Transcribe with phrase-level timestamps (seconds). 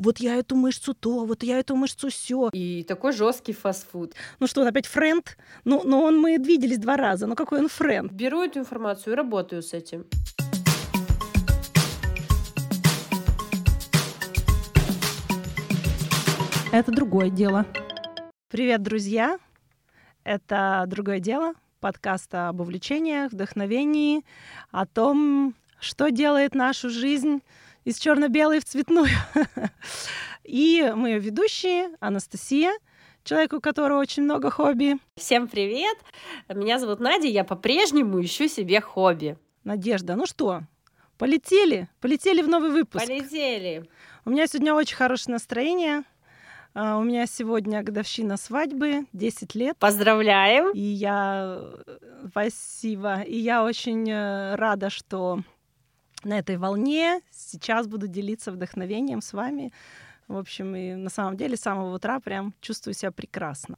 [0.00, 2.48] вот я эту мышцу то, вот я эту мышцу все.
[2.52, 4.14] И такой жесткий фастфуд.
[4.38, 5.36] Ну что, опять френд?
[5.64, 7.26] Ну, но он мы виделись два раза.
[7.26, 8.10] Ну какой он френд?
[8.10, 10.06] Беру эту информацию и работаю с этим.
[16.72, 17.66] Это другое дело.
[18.48, 19.38] Привет, друзья!
[20.24, 21.54] Это другое дело.
[21.80, 24.24] Подкаст об увлечениях, вдохновении,
[24.70, 27.42] о том, что делает нашу жизнь
[27.84, 29.08] из черно-белой в цветную.
[30.44, 32.72] И мы ведущие Анастасия,
[33.24, 34.98] человек, у которого очень много хобби.
[35.16, 35.96] Всем привет!
[36.48, 39.36] Меня зовут Надя, я по-прежнему ищу себе хобби.
[39.64, 40.62] Надежда, ну что,
[41.18, 41.88] полетели?
[42.00, 43.06] Полетели в новый выпуск.
[43.06, 43.88] Полетели.
[44.24, 46.04] У меня сегодня очень хорошее настроение.
[46.72, 49.76] А, у меня сегодня годовщина свадьбы, 10 лет.
[49.78, 50.70] Поздравляем!
[50.72, 51.60] И я...
[52.30, 53.22] Спасибо.
[53.22, 55.40] И я очень э, рада, что
[56.24, 59.72] на этой волне сейчас буду делиться вдохновением с вами.
[60.28, 63.76] В общем, и на самом деле с самого утра прям чувствую себя прекрасно.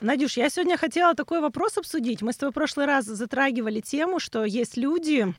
[0.00, 2.22] Надюш, я сегодня хотела такой вопрос обсудить.
[2.22, 5.34] Мы с тобой в прошлый раз затрагивали тему, что есть люди,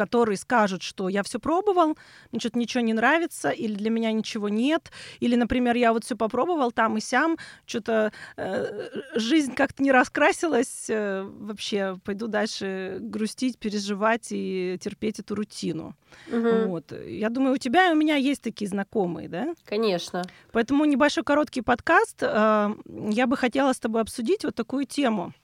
[0.00, 1.98] которые скажут, что я все пробовал,
[2.32, 6.16] мне что-то ничего не нравится, или для меня ничего нет, или, например, я вот все
[6.16, 13.58] попробовал там и сям, что-то э, жизнь как-то не раскрасилась, э, вообще пойду дальше грустить,
[13.58, 15.94] переживать и терпеть эту рутину.
[16.32, 16.68] Угу.
[16.68, 16.92] Вот.
[17.06, 19.54] Я думаю, у тебя и у меня есть такие знакомые, да?
[19.66, 20.22] Конечно.
[20.52, 22.22] Поэтому небольшой короткий подкаст.
[22.22, 22.74] Э,
[23.10, 25.34] я бы хотела с тобой обсудить вот такую тему.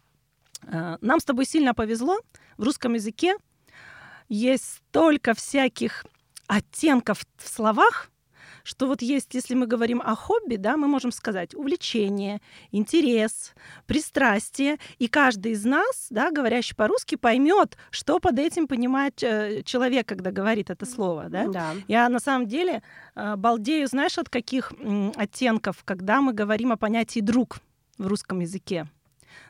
[0.62, 2.16] Э, нам с тобой сильно повезло
[2.56, 3.36] в русском языке
[4.28, 6.04] есть столько всяких
[6.46, 8.10] оттенков в словах,
[8.66, 12.40] что вот есть, если мы говорим о хобби, да, мы можем сказать увлечение,
[12.72, 13.54] интерес,
[13.86, 20.08] пристрастие, и каждый из нас, да, говорящий по-русски, поймет, что под этим понимает э, человек,
[20.08, 21.46] когда говорит это слово, да.
[21.46, 21.74] да.
[21.86, 22.82] Я на самом деле
[23.14, 24.72] э, балдею, знаешь, от каких
[25.14, 27.58] оттенков, когда мы говорим о понятии друг
[27.98, 28.88] в русском языке.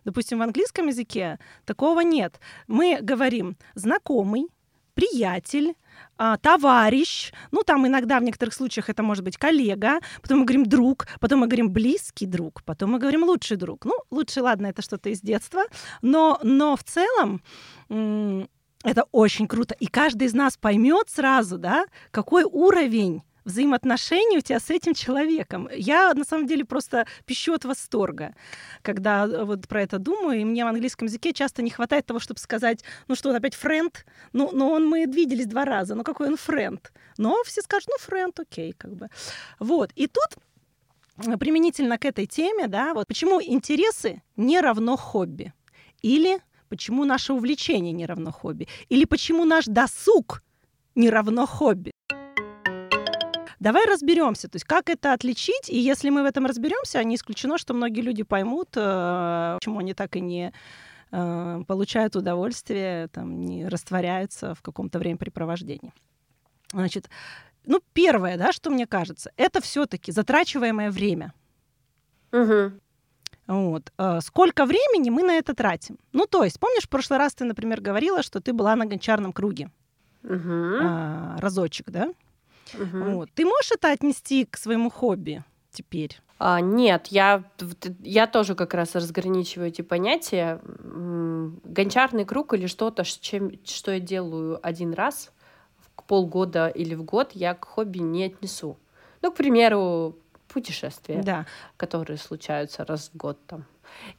[0.05, 2.39] Допустим, в английском языке такого нет.
[2.67, 4.49] Мы говорим знакомый,
[4.97, 5.75] приятель,
[6.17, 10.65] а, товарищ, ну там иногда в некоторых случаях это может быть коллега, потом мы говорим
[10.65, 13.85] друг, потом мы говорим близкий друг, потом мы говорим лучший друг.
[13.85, 15.65] Ну, лучший, ладно, это что-то из детства,
[16.03, 17.43] но, но в целом
[17.89, 19.75] это очень круто.
[19.79, 25.69] И каждый из нас поймет сразу, да, какой уровень взаимоотношения у тебя с этим человеком.
[25.73, 28.35] Я, на самом деле, просто пищу от восторга,
[28.83, 32.19] когда э, вот про это думаю, и мне в английском языке часто не хватает того,
[32.19, 34.05] чтобы сказать, ну что, опять френд?
[34.33, 36.93] Ну, но он, мы виделись два раза, ну какой он френд?
[37.17, 39.09] Но все скажут, ну, френд, окей, как бы.
[39.61, 40.43] Вот, и тут
[41.25, 45.55] э, применительно к этой теме, да, вот почему интересы не равно хобби?
[46.03, 48.67] Или почему наше увлечение не равно хобби?
[48.89, 50.43] Или почему наш досуг
[50.97, 51.93] не равно хобби?
[53.59, 57.59] Давай разберемся, то есть как это отличить, и если мы в этом разберемся, не исключено,
[57.59, 60.53] что многие люди поймут, э, почему они так и не
[61.11, 65.93] э, получают удовольствие, там, не растворяются в каком-то времяпрепровождении.
[66.73, 67.09] Значит,
[67.65, 71.33] ну, первое, да, что мне кажется, это все-таки затрачиваемое время.
[72.33, 72.73] Угу.
[73.47, 73.93] Вот.
[73.97, 75.99] Э, сколько времени мы на это тратим?
[76.13, 79.33] Ну, то есть, помнишь, в прошлый раз ты, например, говорила, что ты была на гончарном
[79.33, 79.71] круге
[80.23, 80.79] угу.
[80.83, 82.13] а, разочек, да?
[82.75, 83.05] Угу.
[83.11, 83.31] Вот.
[83.35, 86.19] Ты можешь это отнести к своему хобби теперь?
[86.39, 87.45] А, нет, я,
[88.03, 90.61] я тоже как раз разграничиваю эти понятия.
[90.65, 95.33] Гончарный круг или что-то, чем, что я делаю один раз
[95.79, 98.77] в полгода или в год, я к хобби не отнесу.
[99.23, 100.17] Ну, к примеру,
[100.49, 101.47] путешествия, да.
[101.77, 103.65] которые случаются раз в год там.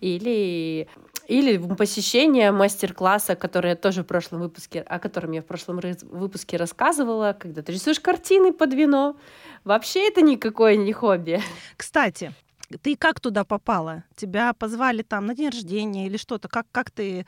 [0.02, 0.88] Или
[1.28, 6.58] или посещение мастер-класса, который я тоже в прошлом выпуске, о котором я в прошлом выпуске
[6.58, 9.18] рассказывала, когда ты рисуешь картины под вино.
[9.64, 11.42] Вообще это никакое не хобби.
[11.76, 12.34] Кстати,
[12.82, 14.04] ты как туда попала?
[14.16, 16.48] Тебя позвали там на день рождения или что-то?
[16.48, 17.26] Как, как ты э,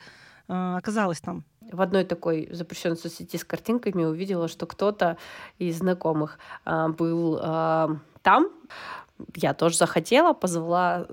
[0.48, 1.44] оказалась там?
[1.70, 5.18] В одной такой запрещенной соцсети с картинками увидела, что кто-то
[5.58, 7.88] из знакомых э, был э,
[8.22, 8.50] там
[9.36, 11.06] я тоже захотела, позвала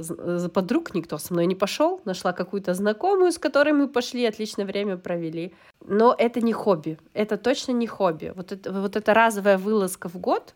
[0.54, 4.98] подруг, никто со мной не пошел, нашла какую-то знакомую, с которой мы пошли, отличное время
[4.98, 5.54] провели.
[5.86, 8.34] Но это не хобби, это точно не хобби.
[8.36, 10.54] Вот это, вот эта разовая вылазка в год,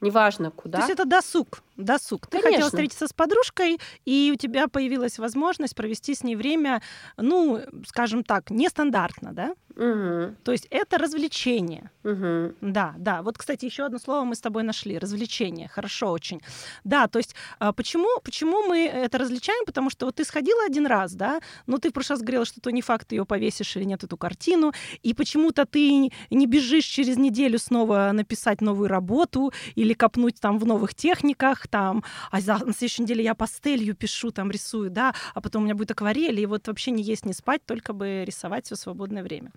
[0.00, 0.78] неважно куда.
[0.78, 1.62] То есть это досуг?
[1.76, 2.26] Досуг.
[2.26, 2.50] Ты Конечно.
[2.50, 6.82] хотела встретиться с подружкой, и у тебя появилась возможность провести с ней время,
[7.16, 9.54] ну, скажем так, нестандартно, да?
[9.76, 10.36] Угу.
[10.44, 11.90] То есть это развлечение.
[12.04, 12.54] Угу.
[12.60, 13.22] Да, да.
[13.22, 14.98] Вот, кстати, еще одно слово мы с тобой нашли.
[14.98, 15.68] Развлечение.
[15.68, 16.40] Хорошо очень.
[16.84, 19.64] Да, то есть а, почему, почему мы это различаем?
[19.66, 22.60] Потому что вот ты сходила один раз, да, но ты в прошлый раз говорила, что
[22.60, 24.72] то не факт, ты ее повесишь или нет, эту картину,
[25.02, 30.66] и почему-то ты не бежишь через неделю снова написать новую работу или копнуть там в
[30.66, 35.62] новых техниках, там, а на следующей неделе я пастелью пишу, там рисую, да, а потом
[35.62, 38.76] у меня будет акварель, и вот вообще не есть, не спать, только бы рисовать все
[38.76, 39.50] свободное время.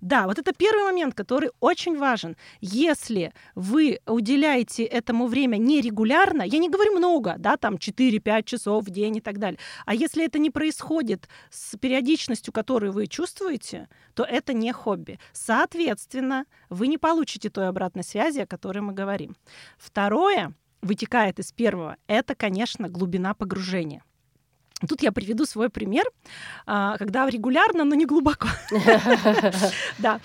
[0.00, 2.36] Да, вот это первый момент, который очень важен.
[2.60, 8.90] Если вы уделяете этому время нерегулярно, я не говорю много, да, там 4-5 часов в
[8.90, 14.24] день и так далее, а если это не происходит с периодичностью, которую вы чувствуете, то
[14.24, 15.18] это не хобби.
[15.32, 19.36] Соответственно, вы не получите той обратной связи, о которой мы говорим.
[19.78, 24.02] Второе, вытекает из первого, это, конечно, глубина погружения.
[24.86, 26.04] Тут я приведу свой пример,
[26.64, 28.48] а, когда регулярно, но не глубоко.
[29.98, 30.20] Да.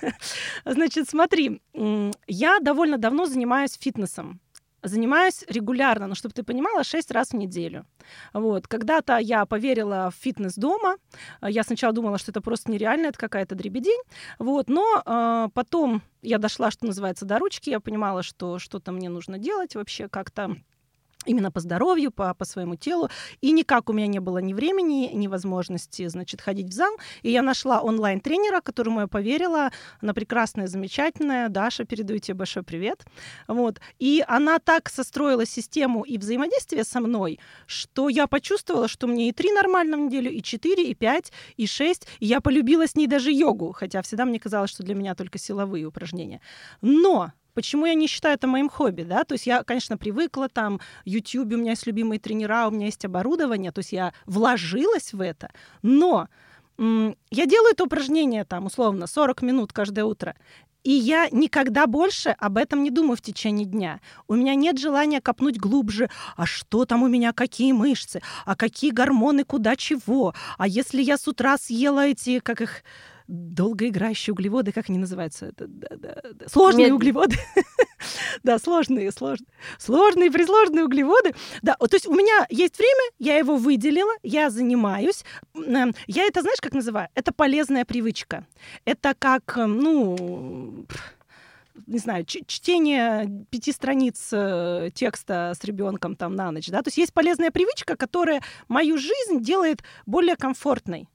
[0.66, 1.62] Значит, смотри,
[2.26, 4.40] я довольно давно занимаюсь фитнесом.
[4.82, 7.84] Занимаюсь регулярно, но чтобы ты понимала, 6 раз в неделю.
[8.32, 8.68] Вот.
[8.68, 10.96] Когда-то я поверила в фитнес дома.
[11.42, 14.00] Я сначала думала, что это просто нереально, это какая-то дребедень.
[14.38, 14.68] Вот.
[14.68, 17.70] Но э, потом я дошла, что называется, до ручки.
[17.70, 20.56] Я понимала, что что-то мне нужно делать вообще как-то
[21.28, 23.08] именно по здоровью, по, по своему телу.
[23.40, 26.92] И никак у меня не было ни времени, ни возможности, значит, ходить в зал.
[27.22, 29.70] И я нашла онлайн-тренера, которому я поверила.
[30.00, 31.48] Она прекрасная, замечательная.
[31.48, 33.04] Даша, передаю тебе большой привет.
[33.46, 33.80] Вот.
[33.98, 39.32] И она так состроила систему и взаимодействие со мной, что я почувствовала, что мне и
[39.32, 42.06] три нормально в неделю, и четыре, и пять, и шесть.
[42.20, 45.38] И я полюбила с ней даже йогу, хотя всегда мне казалось, что для меня только
[45.38, 46.40] силовые упражнения.
[46.80, 49.24] Но Почему я не считаю это моим хобби, да?
[49.24, 53.04] То есть я, конечно, привыкла, там, YouTube, у меня есть любимые тренера, у меня есть
[53.04, 55.50] оборудование, то есть я вложилась в это,
[55.82, 56.28] но
[56.78, 60.36] я делаю это упражнение, там, условно, 40 минут каждое утро.
[60.84, 63.98] И я никогда больше об этом не думаю в течение дня.
[64.28, 68.92] У меня нет желания копнуть глубже, а что там у меня, какие мышцы, а какие
[68.92, 70.32] гормоны, куда чего.
[70.58, 72.84] А если я с утра съела эти, как их,
[73.28, 75.46] долгоиграющие углеводы, как они называются?
[75.46, 76.48] Это, да, да, да.
[76.48, 76.94] Сложные Мед...
[76.94, 77.36] углеводы.
[78.42, 79.48] да, сложные, сложные.
[79.78, 81.34] Сложные, присложные углеводы.
[81.62, 85.24] Да, то есть у меня есть время, я его выделила, я занимаюсь.
[85.54, 87.08] Эм, я это, знаешь, как называю?
[87.14, 88.46] Это полезная привычка.
[88.86, 90.86] Это как, эм, ну
[91.86, 96.98] не знаю, чтение пяти страниц э, текста с ребенком там на ночь, да, то есть
[96.98, 101.08] есть полезная привычка, которая мою жизнь делает более комфортной.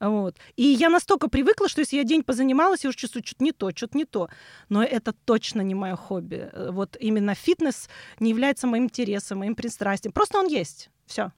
[0.00, 0.36] Вот.
[0.56, 3.70] И я настолько привыкла, что если я день позанималась, я уже чувствую, что-то не то,
[3.74, 4.28] что-то не то.
[4.70, 6.48] Но это точно не мое хобби.
[6.52, 7.88] Э, вот именно фитнес
[8.18, 10.12] не является моим интересом, моим пристрастием.
[10.12, 10.90] Просто он есть.
[11.06, 11.32] Все.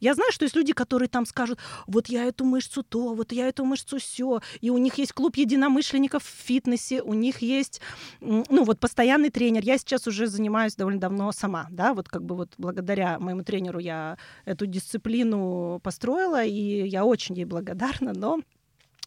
[0.00, 3.48] Я знаю, что есть люди, которые там скажут, вот я эту мышцу то, вот я
[3.48, 7.80] эту мышцу все, и у них есть клуб единомышленников в фитнесе, у них есть,
[8.20, 9.62] ну вот постоянный тренер.
[9.64, 13.78] Я сейчас уже занимаюсь довольно давно сама, да, вот как бы вот благодаря моему тренеру
[13.78, 18.40] я эту дисциплину построила, и я очень ей благодарна, но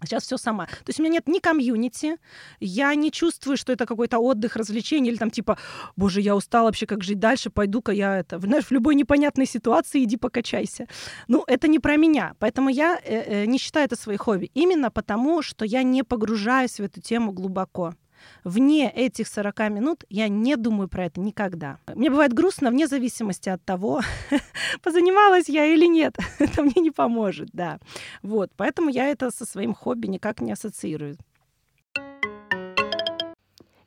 [0.03, 0.65] Сейчас все сама.
[0.65, 2.17] То есть у меня нет ни комьюнити,
[2.59, 5.57] я не чувствую, что это какой-то отдых, развлечение, или там типа,
[5.95, 10.03] боже, я устала вообще, как жить дальше, пойду-ка я это, знаешь, в любой непонятной ситуации
[10.03, 10.87] иди покачайся.
[11.27, 14.51] Ну, это не про меня, поэтому я э, э, не считаю это своей хобби.
[14.53, 17.93] Именно потому, что я не погружаюсь в эту тему глубоко.
[18.43, 21.79] Вне этих 40 минут я не думаю про это никогда.
[21.93, 24.01] Мне бывает грустно вне зависимости от того,
[24.83, 26.15] позанималась я или нет.
[26.39, 27.79] это мне не поможет, да.
[28.21, 31.17] Вот, поэтому я это со своим хобби никак не ассоциирую.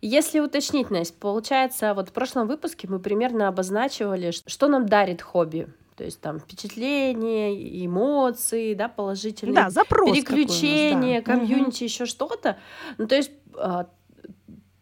[0.02, 5.68] Если уточнить, Настя, получается, вот в прошлом выпуске мы примерно обозначивали, что нам дарит хобби.
[5.96, 9.54] То есть там впечатления, эмоции, да, положительные.
[9.54, 11.32] Да, запрос переключения, да.
[11.32, 11.84] комьюнити, угу.
[11.84, 12.58] еще что-то.
[12.98, 13.88] Ну, то есть а,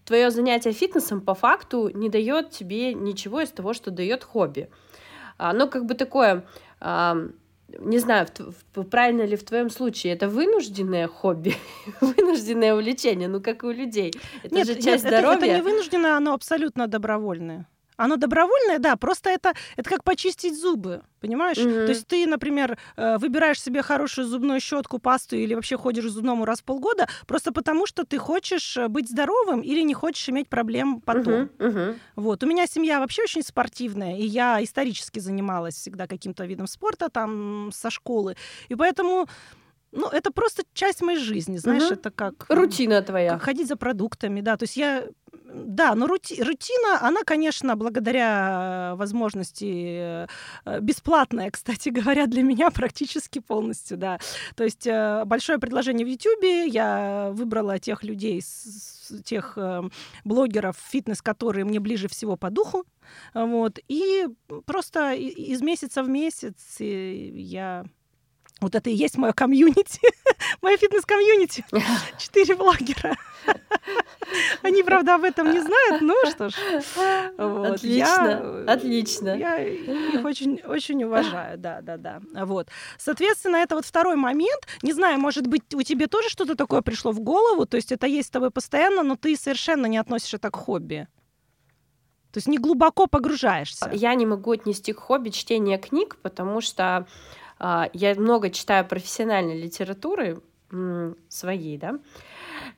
[0.05, 4.69] твое занятие фитнесом по факту не дает тебе ничего из того, что дает хобби.
[5.37, 6.45] Оно как бы такое,
[6.81, 8.29] не знаю,
[8.91, 11.55] правильно ли в твоем случае, это вынужденное хобби,
[12.01, 14.13] вынужденное увлечение, ну как и у людей.
[14.43, 15.37] Это нет, же часть нет, здоровья.
[15.37, 17.67] Это, это не вынужденное, оно абсолютно добровольное.
[17.97, 21.59] Оно добровольное, да, просто это, это как почистить зубы, понимаешь?
[21.59, 21.87] Mm-hmm.
[21.87, 26.09] То есть ты, например, э, выбираешь себе хорошую зубную щетку, пасту или вообще ходишь к
[26.09, 30.29] зубному раз в полгода, просто потому что ты хочешь э, быть здоровым или не хочешь
[30.29, 31.35] иметь проблем потом.
[31.35, 31.59] Mm-hmm.
[31.59, 31.99] Mm-hmm.
[32.17, 32.43] Вот.
[32.43, 37.71] У меня семья вообще очень спортивная, и я исторически занималась всегда каким-то видом спорта там
[37.73, 38.37] со школы.
[38.69, 39.29] И поэтому
[39.95, 41.93] ну, это просто часть моей жизни, знаешь, Мгм.
[41.95, 42.47] это как...
[42.49, 43.31] Рутина твоя.
[43.35, 44.57] Как ходить за продуктами, да.
[44.57, 50.27] То есть я, да, но рути- рутина, она, конечно, благодаря э, возможности
[50.65, 54.19] э, бесплатная, кстати говоря, для меня практически полностью, да.
[54.57, 58.43] То есть э, большое предложение в Ютубе, я выбрала тех людей,
[59.25, 59.83] тех э,
[60.25, 62.85] блогеров фитнес, которые мне ближе всего по духу,
[63.35, 64.27] вот, и
[64.67, 67.85] просто из месяца в месяц я
[68.61, 70.01] вот это и есть мое комьюнити,
[70.63, 71.65] мое фитнес-комьюнити.
[72.19, 73.17] Четыре блогера.
[74.63, 76.55] Они, правда, об этом не знают, ну что ж.
[77.37, 79.37] вот, Отлично, я, отлично.
[79.37, 82.21] Я их очень, очень уважаю, да, да, да.
[82.45, 82.69] Вот.
[82.97, 84.67] Соответственно, это вот второй момент.
[84.83, 88.07] Не знаю, может быть, у тебя тоже что-то такое пришло в голову, то есть это
[88.07, 91.07] есть с тобой постоянно, но ты совершенно не относишь это к хобби.
[92.33, 93.89] То есть не глубоко погружаешься.
[93.93, 97.07] Я не могу отнести к хобби чтение книг, потому что
[97.59, 100.41] я много читаю профессиональной литературы
[101.29, 101.99] своей, да.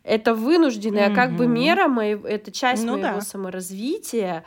[0.02, 3.20] Это вынужденная как бы мера моего, это часть Ну моего да.
[3.20, 4.44] саморазвития,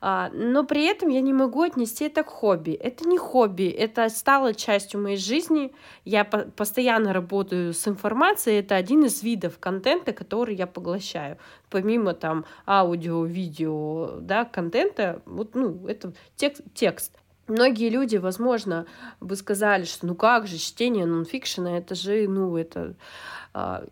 [0.00, 2.72] а, но при этом я не могу отнести это к хобби.
[2.72, 5.72] Это не хобби, это стало частью моей жизни.
[6.04, 11.38] Я по- постоянно работаю с информацией, это один из видов контента, который я поглощаю.
[11.70, 17.16] Помимо там аудио, видео, да, контента, вот, ну, это текст, текст.
[17.52, 18.86] Многие люди, возможно,
[19.20, 22.94] бы сказали, что ну как же чтение нонфикшена, это же, ну, это...
[23.54, 23.84] а,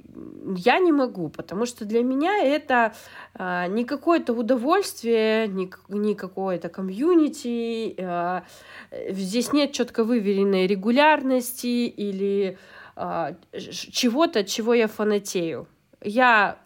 [0.57, 2.93] Я не могу, потому что для меня это
[3.35, 8.43] а, не какое-то удовольствие, не, не какое-то комьюнити, э,
[9.12, 12.59] здесь нет четко выверенной регулярности или
[13.93, 15.67] чего-то, от чего я фанатею.
[16.02, 16.57] Я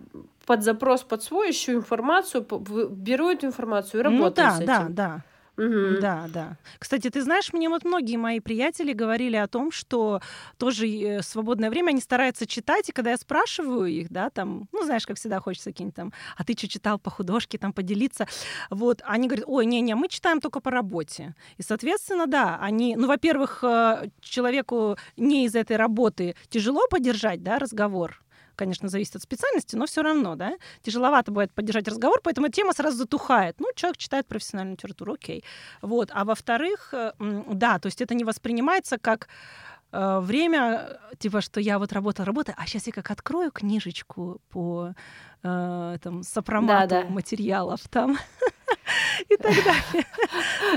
[0.46, 2.44] под запрос, под свой ищу информацию,
[2.90, 4.94] беру эту информацию и Ну работаю да, с да, этим.
[4.94, 5.24] да.
[5.56, 6.00] Мгм.
[6.00, 6.56] Да, да.
[6.78, 10.20] Кстати, ты знаешь, мне вот многие мои приятели говорили о том, что
[10.58, 14.82] тоже э, свободное время они стараются читать, и когда я спрашиваю их, да, там, ну,
[14.84, 18.26] знаешь, как всегда хочется какие-нибудь там, а ты что читал по художке, там, поделиться,
[18.70, 21.34] вот, они говорят, ой, не-не, мы читаем только по работе.
[21.56, 27.60] И, соответственно, да, они, ну, во-первых, э, человеку не из этой работы тяжело поддержать, да,
[27.60, 28.23] разговор,
[28.54, 32.96] конечно, зависит от специальности, но все равно, да, тяжеловато бывает поддержать разговор, поэтому тема сразу
[32.96, 33.56] затухает.
[33.60, 35.44] Ну, человек читает профессиональную литературу, окей.
[35.82, 36.10] Вот.
[36.12, 39.28] А во-вторых, э, да, то есть это не воспринимается как
[39.92, 44.40] э, время, э, типа, что я вот работала, работаю, а сейчас я как открою книжечку
[44.50, 44.94] по
[45.42, 47.08] э, там, сопромату Да-да.
[47.08, 48.16] материалов там
[49.28, 50.06] и так далее.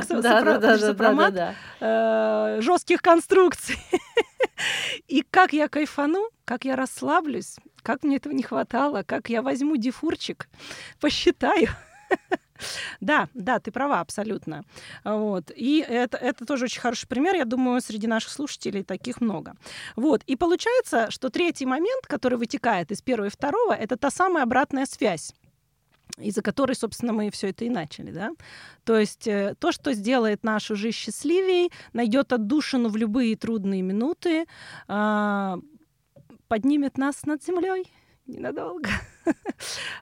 [0.01, 1.33] Сопро- Да, да, да, сопромат,
[2.63, 3.77] жестких конструкций.
[5.07, 9.77] И как я кайфану, как я расслаблюсь, как мне этого не хватало, как я возьму
[9.77, 10.47] дифурчик,
[10.99, 11.69] посчитаю.
[13.01, 14.63] Да, да, ты права, абсолютно.
[15.03, 15.51] Вот.
[15.55, 17.35] И это, это тоже очень хороший пример.
[17.35, 19.53] Я думаю, среди наших слушателей таких много.
[19.95, 20.23] Вот.
[20.23, 24.87] И получается, что третий момент, который вытекает из первого и второго, это та самая обратная
[24.87, 25.33] связь
[26.17, 28.31] из-за которой, собственно, мы все это и начали, да.
[28.83, 34.45] То есть э, то, что сделает нашу жизнь счастливее, найдет отдушину в любые трудные минуты,
[34.87, 35.59] а,
[36.47, 37.91] поднимет нас над землей
[38.25, 38.89] ненадолго.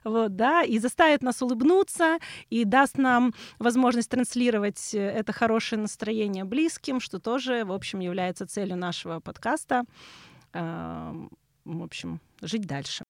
[0.04, 2.18] Вот, да, и заставит нас улыбнуться,
[2.48, 8.46] и даст нам возможность транслировать э, это хорошее настроение близким, что тоже, в общем, является
[8.46, 9.84] целью нашего подкаста.
[10.52, 13.04] В общем, жить дальше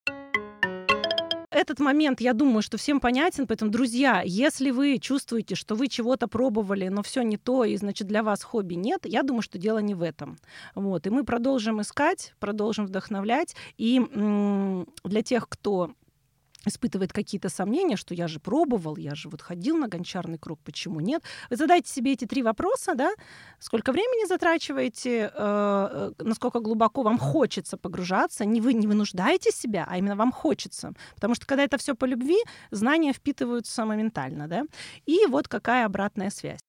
[1.56, 6.28] этот момент, я думаю, что всем понятен, поэтому, друзья, если вы чувствуете, что вы чего-то
[6.28, 9.78] пробовали, но все не то, и, значит, для вас хобби нет, я думаю, что дело
[9.78, 10.38] не в этом.
[10.74, 14.00] Вот, и мы продолжим искать, продолжим вдохновлять, и
[15.04, 15.92] для тех, кто
[16.66, 21.00] испытывает какие-то сомнения, что я же пробовал, я же вот ходил на гончарный круг, почему
[21.00, 21.22] нет?
[21.50, 23.12] Вы задайте себе эти три вопроса, да?
[23.58, 29.86] Сколько времени затрачиваете, э, э, насколько глубоко вам хочется погружаться, не вы не вынуждаете себя,
[29.88, 30.92] а именно вам хочется.
[31.14, 32.38] Потому что когда это все по любви,
[32.70, 34.64] знания впитываются моментально, да?
[35.06, 36.60] И вот какая обратная связь.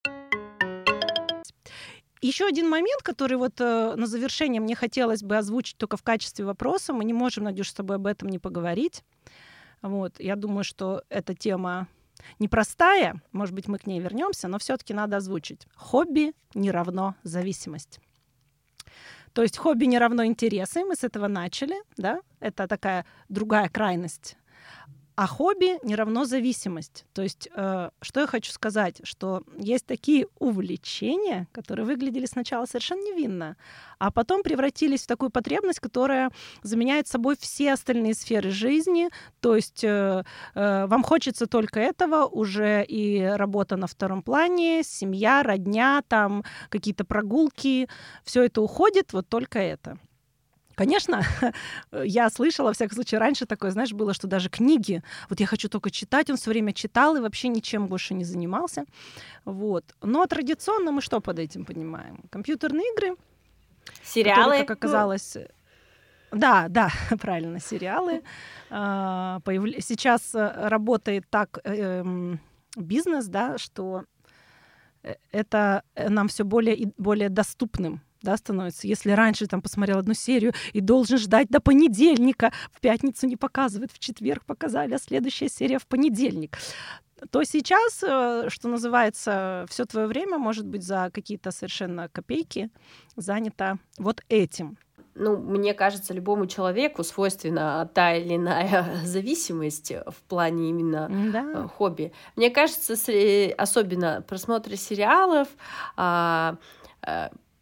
[2.21, 6.45] Еще один момент, который вот э, на завершение мне хотелось бы озвучить только в качестве
[6.45, 6.93] вопроса.
[6.93, 9.03] Мы не можем, Надюш, с тобой об этом не поговорить.
[9.81, 11.87] Вот, я думаю, что эта тема
[12.39, 15.67] непростая, может быть, мы к ней вернемся, но все-таки надо озвучить.
[15.75, 17.99] Хобби не равно зависимость.
[19.33, 24.35] То есть хобби не равно интересы, мы с этого начали, да, это такая другая крайность.
[25.17, 27.07] А хобби не равно зависимость.
[27.13, 33.01] То есть, э, что я хочу сказать, что есть такие увлечения, которые выглядели сначала совершенно
[33.01, 33.57] невинно,
[33.97, 36.29] а потом превратились в такую потребность, которая
[36.61, 39.09] заменяет собой все остальные сферы жизни.
[39.39, 45.41] То есть э, э, вам хочется только этого, уже и работа на втором плане, семья,
[45.41, 47.89] родня, там какие-то прогулки,
[48.23, 49.97] все это уходит, вот только это.
[50.77, 51.23] Конечно,
[51.91, 55.69] я слышала, во всяком случае, раньше такое, знаешь, было, что даже книги, вот я хочу
[55.69, 58.85] только читать, он все время читал и вообще ничем больше не занимался.
[59.43, 59.83] Вот.
[60.03, 62.23] Но традиционно мы что под этим понимаем?
[62.29, 63.15] Компьютерные игры.
[64.03, 64.43] Сериалы.
[64.43, 65.37] Которые, как оказалось,
[66.31, 68.21] да, да, правильно, сериалы.
[68.69, 69.39] А,
[69.79, 72.39] сейчас э, работает так эм,
[72.75, 74.03] бизнес, да, что
[75.01, 78.87] э, это э, нам все более и более доступным да, становится.
[78.87, 83.91] Если раньше там посмотрел одну серию и должен ждать до понедельника, в пятницу не показывают,
[83.91, 86.57] в четверг показали, а следующая серия в понедельник,
[87.31, 92.69] то сейчас, что называется, все твое время может быть за какие-то совершенно копейки
[93.15, 94.77] занято вот этим
[95.19, 101.63] ну, мне кажется, любому человеку свойственна та или иная зависимость в плане именно да.
[101.63, 102.13] Э, хобби.
[102.35, 102.93] Мне кажется,
[103.57, 105.47] особенно просмотры сериалов,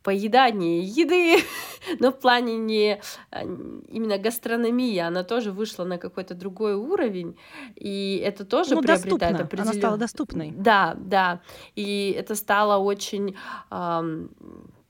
[0.06, 1.44] поедание еды,
[2.00, 7.36] но в плане не а, именно гастрономии, она тоже вышла на какой-то другой уровень,
[7.76, 9.72] и это тоже ну, приобретает определенную...
[9.72, 10.54] Она стала доступной.
[10.56, 11.42] Да, да,
[11.76, 13.36] и это стало очень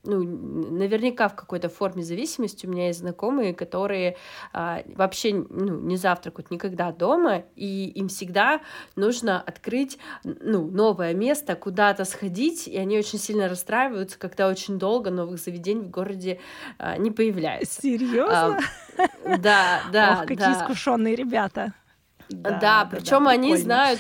[0.06, 4.18] ну, наверняка в какой-то форме зависимости у меня есть знакомые, которые
[4.54, 8.62] а, вообще ну, не завтракают никогда дома, и им всегда
[8.96, 15.12] нужно открыть ну, новое место, куда-то сходить, и они очень сильно расстраиваются, когда очень долго
[15.12, 16.40] новых заведений в городе
[16.78, 17.82] а, не появляется.
[17.82, 18.60] Серьезно?
[18.98, 20.20] А, да, да.
[20.20, 20.54] Ох, какие да.
[20.54, 21.74] искушенные ребята.
[22.30, 24.00] Да, да, причем да, они знают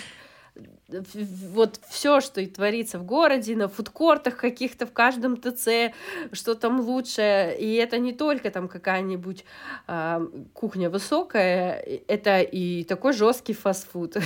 [0.87, 5.93] вот все, что и творится в городе, на фудкортах каких-то, в каждом ТЦ,
[6.31, 7.55] что там лучше.
[7.59, 9.45] И это не только там какая-нибудь
[9.87, 14.17] э, кухня высокая, это и такой жесткий фастфуд.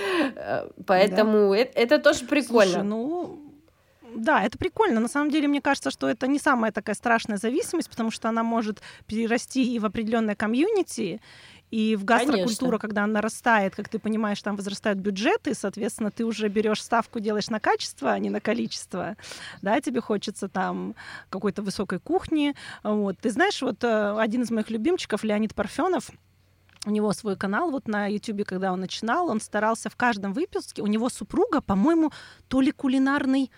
[0.86, 1.58] Поэтому да.
[1.58, 2.72] это, это тоже прикольно.
[2.72, 3.48] Слушай, ну,
[4.14, 5.00] да, это прикольно.
[5.00, 8.42] На самом деле, мне кажется, что это не самая такая страшная зависимость, потому что она
[8.42, 11.20] может перерасти и в определенное комьюнити,
[11.70, 12.78] и в гастрокультура, Конечно.
[12.78, 17.50] когда она нарастает, как ты понимаешь, там возрастают бюджеты, соответственно, ты уже берешь ставку, делаешь
[17.50, 19.16] на качество, а не на количество.
[19.60, 20.94] Да, тебе хочется там
[21.28, 22.54] какой-то высокой кухни.
[22.82, 23.18] Вот.
[23.18, 26.10] Ты знаешь, вот э, один из моих любимчиков, Леонид Парфенов,
[26.86, 30.80] у него свой канал вот на YouTube, когда он начинал, он старался в каждом выпуске,
[30.80, 32.12] у него супруга, по-моему,
[32.48, 33.50] то ли кулинарный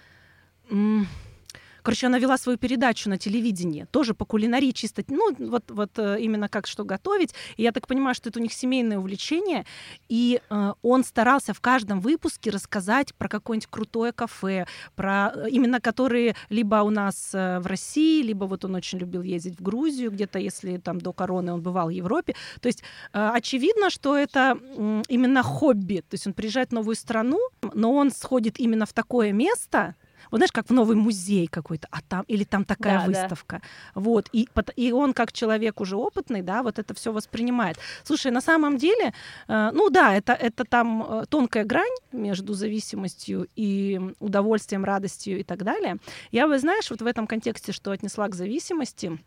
[1.82, 6.20] Короче, она вела свою передачу на телевидении, тоже по кулинарии чисто, ну, вот, вот э,
[6.20, 7.34] именно как что готовить.
[7.56, 9.64] И я так понимаю, что это у них семейное увлечение.
[10.08, 15.80] И э, он старался в каждом выпуске рассказать про какое-нибудь крутое кафе, про э, именно
[15.80, 20.10] которые либо у нас э, в России, либо вот он очень любил ездить в Грузию,
[20.10, 22.34] где-то, если там до короны он бывал в Европе.
[22.60, 26.02] То есть э, очевидно, что это э, именно хобби.
[26.08, 27.38] То есть он приезжает в новую страну,
[27.74, 29.94] но он сходит именно в такое место,
[30.30, 33.60] вот знаешь, как в новый музей какой-то, а там или там такая да, выставка.
[33.94, 34.00] Да.
[34.00, 34.28] Вот.
[34.32, 37.78] И, и он, как человек уже опытный, да, вот это все воспринимает.
[38.04, 39.12] Слушай, на самом деле,
[39.48, 45.42] э, ну да, это, это там э, тонкая грань между зависимостью и удовольствием, радостью и
[45.42, 45.96] так далее.
[46.32, 49.18] Я бы, знаешь, вот в этом контексте, что отнесла к зависимости,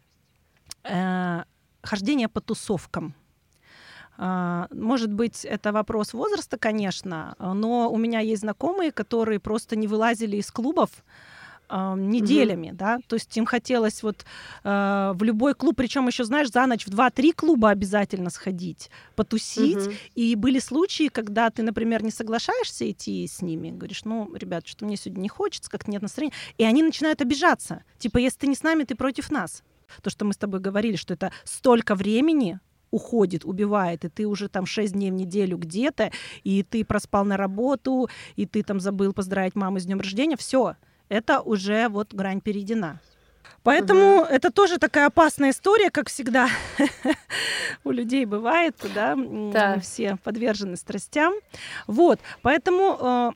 [0.83, 1.43] э,
[1.81, 3.15] хождение по тусовкам.
[4.17, 9.87] А, может быть, это вопрос возраста, конечно, но у меня есть знакомые, которые просто не
[9.87, 10.89] вылазили из клубов,
[11.69, 12.75] неделями, mm-hmm.
[12.75, 14.25] да, то есть им хотелось вот
[14.63, 19.77] э, в любой клуб, причем еще, знаешь, за ночь в 2-3 клуба обязательно сходить, потусить,
[19.77, 19.97] mm-hmm.
[20.13, 24.85] и были случаи, когда ты, например, не соглашаешься идти с ними, говоришь, ну, ребят, что
[24.85, 28.55] мне сегодня не хочется, как-то нет настроения, и они начинают обижаться, типа, если ты не
[28.55, 29.63] с нами, ты против нас.
[30.01, 32.59] То, что мы с тобой говорили, что это столько времени,
[32.93, 36.11] уходит, убивает, и ты уже там 6 дней в неделю где-то,
[36.43, 40.75] и ты проспал на работу, и ты там забыл поздравить маму с днем рождения, все,
[41.09, 42.99] это уже вот грань перейдена.
[43.63, 44.25] Поэтому угу.
[44.25, 46.49] это тоже такая опасная история, как всегда
[47.83, 49.79] у людей бывает, да, да.
[49.79, 51.33] все подвержены страстям.
[51.87, 53.31] Вот, поэтому э,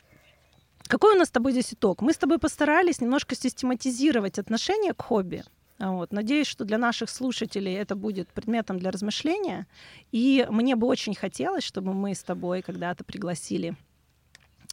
[0.88, 2.02] какой у нас с тобой здесь итог?
[2.02, 5.44] Мы с тобой постарались немножко систематизировать отношение к хобби.
[5.80, 6.12] Вот.
[6.12, 9.68] Надеюсь, что для наших слушателей это будет предметом для размышления.
[10.12, 13.76] И мне бы очень хотелось, чтобы мы с тобой когда-то пригласили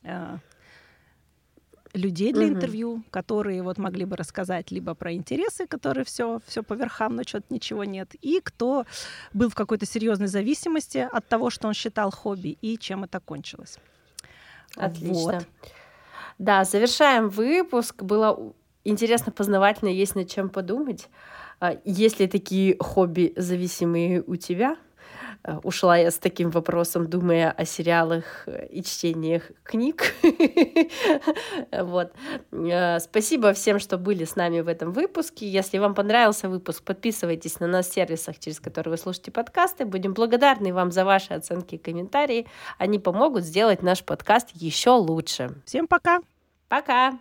[0.03, 0.39] э,
[1.95, 2.55] людей для угу.
[2.55, 7.23] интервью, которые вот могли бы рассказать либо про интересы, которые все, все по верхам, но
[7.23, 8.85] что-то ничего нет, и кто
[9.33, 13.79] был в какой-то серьезной зависимости от того, что он считал хобби, и чем это кончилось.
[14.77, 15.15] Отлично.
[15.15, 15.47] Вот.
[16.39, 18.03] Да, завершаем выпуск.
[18.03, 18.53] Было
[18.85, 21.09] интересно, познавательно, есть над чем подумать.
[21.61, 24.77] А, есть ли такие хобби зависимые у тебя?
[25.47, 30.15] Э, ушла я с таким вопросом, думая о сериалах и чтениях книг.
[31.73, 32.13] Вот.
[32.53, 35.47] Э, спасибо всем, что были с нами в этом выпуске.
[35.47, 39.85] Если вам понравился выпуск, подписывайтесь на нас в сервисах, через которые вы слушаете подкасты.
[39.85, 42.47] Будем благодарны вам за ваши оценки и комментарии.
[42.79, 45.51] Они помогут сделать наш подкаст еще лучше.
[45.67, 46.21] Всем пока!
[46.69, 47.19] Пока!